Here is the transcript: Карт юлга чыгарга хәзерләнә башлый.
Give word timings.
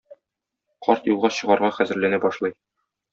Карт 0.87 1.09
юлга 1.11 1.31
чыгарга 1.39 1.69
хәзерләнә 1.75 2.19
башлый. 2.25 2.55